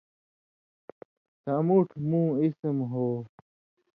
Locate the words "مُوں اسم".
2.09-2.77